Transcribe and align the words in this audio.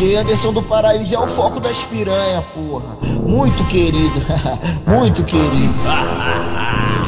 DJ 0.00 0.16
Anderson 0.16 0.54
do 0.54 0.62
Paraíso 0.62 1.14
é 1.14 1.18
o 1.18 1.26
foco 1.26 1.60
das 1.60 1.82
piranha, 1.82 2.42
porra. 2.54 2.96
Muito 3.22 3.62
querido, 3.64 4.14
muito 4.88 5.22
querido. 5.24 5.74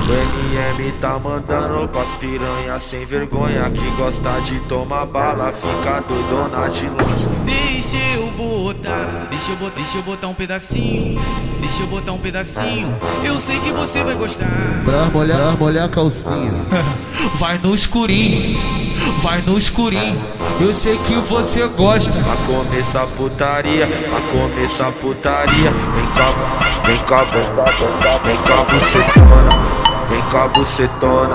O 0.07 0.13
MM 0.13 0.93
tá 1.01 1.19
mandando 1.19 1.89
pras 1.89 2.11
piranha 2.21 2.79
sem 2.79 3.07
vergonha 3.07 3.71
Que 3.71 3.91
gosta 3.97 4.41
de 4.43 4.61
tomar 4.69 5.07
bala, 5.07 5.51
fica 5.53 6.01
doidona 6.01 6.69
de 6.69 6.87
lança. 6.89 7.31
Deixa 7.47 7.97
eu 8.15 8.27
botar, 8.33 9.29
deixa 9.31 9.53
eu 9.53 9.57
botar, 9.57 9.77
deixa 9.77 9.97
eu 9.97 10.03
botar 10.03 10.29
um 10.29 10.35
pedacinho 10.35 11.19
Deixa 11.63 11.85
eu 11.85 11.87
botar 11.87 12.13
um 12.13 12.19
pedacinho. 12.19 12.95
Eu 13.25 13.41
sei 13.41 13.59
que 13.61 13.73
você 13.73 14.03
vai 14.03 14.15
gostar. 14.15 14.47
Pra 14.85 15.07
molhar, 15.07 15.57
molhar 15.57 15.87
a 15.87 15.89
calcinha. 15.89 16.53
Vai 17.39 17.57
no 17.57 17.75
escurinho, 17.75 18.61
vai 19.23 19.43
no 19.43 19.59
escurinho. 19.59 20.21
Eu 20.61 20.73
sei 20.73 20.97
que 20.99 21.15
você 21.17 21.67
gosta. 21.69 22.13
Pra 22.13 22.37
começar 22.47 23.07
putaria, 23.07 23.87
pra 23.87 24.21
começar 24.31 24.93
putaria. 24.93 25.71
Vem 25.71 26.07
cá, 26.17 26.33
vem 26.87 26.99
cá, 26.99 27.25
vem 28.25 28.37
cá, 28.37 28.65
bucetona. 28.65 29.73
Vem 30.09 30.23
cá, 30.31 30.49
bucetona. 30.49 31.35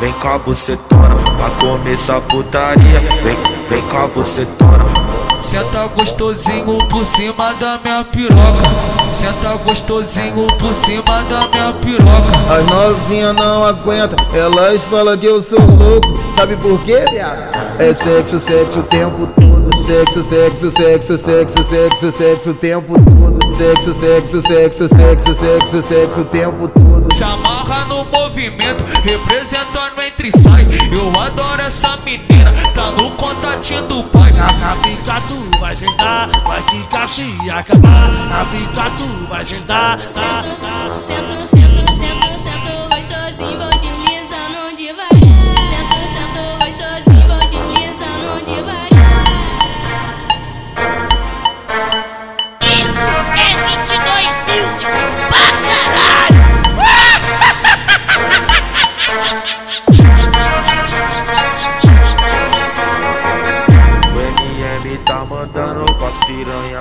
Vem 0.00 0.12
cá, 0.12 0.38
bucetona. 0.38 1.16
Pra 1.36 1.50
começar 1.60 2.20
putaria. 2.20 3.00
Vem, 3.22 3.36
vem 3.68 3.82
cá, 3.88 4.06
bucetona 4.06 4.97
Senta 5.40 5.86
gostosinho 5.86 6.78
por 6.90 7.06
cima 7.06 7.54
da 7.54 7.78
minha 7.82 8.04
piroca. 8.04 9.10
Senta 9.10 9.56
gostosinho 9.64 10.46
por 10.58 10.74
cima 10.74 11.22
da 11.24 11.48
minha 11.48 11.72
piroca. 11.74 12.54
As 12.54 12.66
novinhas 12.66 13.34
não 13.34 13.64
aguentam, 13.64 14.18
elas 14.34 14.84
falam 14.84 15.16
que 15.16 15.26
eu 15.26 15.40
sou 15.40 15.60
louco. 15.60 16.08
Sabe 16.36 16.56
por 16.56 16.78
quê, 16.80 17.04
viado? 17.10 17.54
É 17.78 17.92
sexo, 17.92 18.38
sexo 18.38 18.80
o 18.80 18.82
tempo 18.84 19.26
todo 19.40 19.48
Sexo, 19.88 20.22
sexo, 20.22 20.70
sexo, 20.70 21.16
sexo, 21.16 21.62
sexo, 21.62 22.12
sexo 22.12 22.50
o 22.50 22.54
tempo 22.54 22.94
todo. 23.04 23.56
Sexo, 23.56 23.94
sexo, 23.94 24.42
sexo, 24.42 24.86
sexo, 24.86 25.34
sexo, 25.34 25.82
sexo 25.82 26.20
o 26.20 26.24
tempo 26.26 26.68
todo 26.68 27.07
Se 27.12 27.24
amarra 27.24 27.84
no 27.86 28.04
movimento, 28.04 28.84
representando 29.02 30.00
entre 30.00 30.30
sai 30.38 30.66
Eu 30.92 31.10
adoro 31.20 31.62
essa 31.62 31.96
menina, 32.04 32.52
tá 32.74 32.90
no 32.92 33.10
contatinho 33.12 33.82
do 33.88 34.04
pai 34.04 34.30
Na 34.32 34.76
pica 34.76 35.20
tu 35.26 35.48
vai 35.58 35.74
sentar, 35.74 36.28
vai 36.42 36.62
ficar 36.62 37.06
se 37.06 37.50
acabar. 37.50 38.10
Na 38.28 38.44
pica 38.46 38.90
tu 38.96 39.26
vai 39.28 39.44
sentar. 39.44 39.98
tá, 39.98 40.02
Sento, 40.02 40.20
tá. 40.20 40.42
sento, 40.42 41.46
sento, 41.46 41.46
sento, 41.46 41.92
sento 41.98 42.27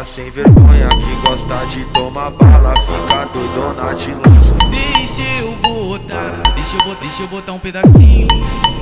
sem 0.07 0.29
vergonha 0.31 0.87
Que 0.89 1.27
gosta 1.27 1.65
de 1.65 1.83
tomar 1.85 2.31
bala, 2.31 2.73
fica 2.77 3.25
doidona 3.33 3.93
de 3.93 4.11
lança 4.11 4.55
Deixa 4.71 5.21
eu 5.41 5.51
botar, 5.57 6.41
deixa 6.55 6.77
eu 6.77 6.83
botar, 6.85 7.01
deixa 7.01 7.23
eu 7.23 7.27
botar 7.27 7.51
um 7.51 7.59
pedacinho 7.59 8.27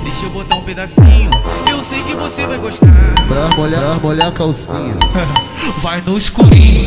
Deixa 0.03 0.25
eu 0.25 0.29
botar 0.29 0.55
um 0.57 0.61
pedacinho. 0.61 1.31
Eu 1.69 1.81
sei 1.81 2.01
que 2.03 2.15
você 2.15 2.45
vai 2.45 2.59
gostar. 2.59 2.87
Pra 3.27 3.57
molhar, 3.57 3.99
molhar 3.99 4.27
a 4.27 4.31
calcinha. 4.31 4.95
Vai 5.81 5.99
no 6.01 6.15
escurinho, 6.15 6.85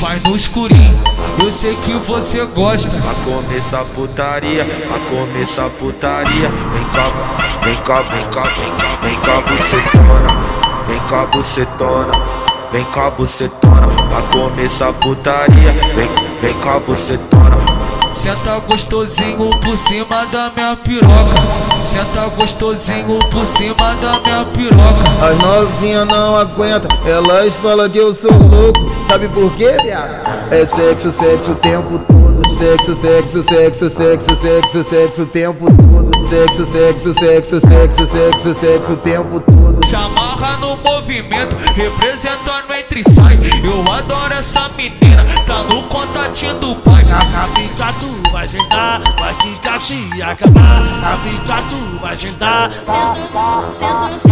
vai 0.00 0.18
no 0.20 0.34
escurinho. 0.34 1.02
Eu 1.40 1.52
sei 1.52 1.76
que 1.76 1.92
você 1.92 2.44
gosta. 2.46 2.88
Pra 2.88 3.14
começar 3.24 3.84
putaria, 3.84 4.64
pra 4.64 4.98
começar 5.10 5.68
putaria. 5.68 6.48
Vem 6.48 6.84
cá, 6.94 7.60
vem 7.62 7.76
cá, 7.76 8.00
vem 8.00 8.24
cá, 8.30 8.42
vem 8.42 8.72
cá, 8.72 8.96
vem 9.02 9.20
cá, 9.20 9.40
bucetona 9.42 10.28
Vem 10.88 11.00
cá, 11.10 11.26
bucetona 11.26 12.49
Vem 12.72 12.84
cá, 12.84 13.10
bucetona 13.10 13.88
Pra 14.08 14.22
começar 14.32 14.92
putaria. 14.92 15.72
Vem, 15.94 16.08
vem 16.40 16.54
cá, 16.60 16.78
bucetona. 16.78 17.58
Senta 18.12 18.60
gostosinho 18.60 19.50
por 19.60 19.76
cima 19.78 20.26
da 20.26 20.52
minha 20.54 20.76
piroca. 20.76 21.82
Senta 21.82 22.28
gostosinho 22.28 23.18
por 23.30 23.46
cima 23.46 23.94
da 23.96 24.20
minha 24.20 24.44
piroca. 24.44 25.26
As 25.26 25.38
novinhas 25.38 26.06
não 26.06 26.36
aguentam, 26.36 26.90
elas 27.06 27.56
falam 27.56 27.88
que 27.88 27.98
eu 27.98 28.12
sou 28.12 28.30
louco. 28.30 28.80
Sabe 29.08 29.28
por 29.28 29.50
quê, 29.54 29.76
viado? 29.82 30.52
É 30.52 30.64
sexo, 30.64 31.10
sexo 31.10 31.52
o 31.52 31.54
tempo 31.56 31.98
todo. 32.06 32.48
Sexo, 32.56 32.94
sexo, 32.94 33.42
sexo, 33.42 33.90
sexo, 33.90 34.36
sexo, 34.36 34.84
sexo 34.84 35.22
o 35.22 35.26
tempo 35.26 35.66
todo. 35.66 36.28
Sexo, 36.28 36.64
sexo, 36.66 37.14
sexo, 37.14 37.60
sexo, 37.60 38.06
sexo, 38.06 38.54
sexo 38.54 38.92
o 38.92 38.96
tempo 38.96 39.40
todo 39.40 39.69
Se 39.84 39.96
amarra 39.96 40.56
no 40.58 40.76
movimento, 40.76 41.56
representando 41.74 42.72
entre 42.72 43.02
sai 43.10 43.38
Eu 43.64 43.92
adoro 43.92 44.34
essa 44.34 44.68
menina, 44.76 45.24
tá 45.46 45.62
no 45.64 45.82
contatinho 45.84 46.54
do 46.60 46.76
pai 46.76 47.04
Na 47.04 47.48
pica 47.48 47.92
tu 47.98 48.20
vai 48.30 48.46
sentar, 48.46 49.00
vai 49.18 49.34
ficar 49.34 49.78
se 49.78 50.22
acabar. 50.22 50.80
Na 51.00 51.16
pica 51.18 51.62
tu 51.68 51.98
vai 52.00 52.16
sentar. 52.16 52.72
Sento, 52.72 53.14
sento, 53.14 54.18
sento, 54.18 54.29